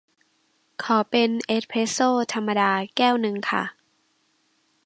[0.83, 1.97] ขอเป็นเอสเพรสโซ
[2.33, 3.63] ธรรมดาแก้วนึงค่ะ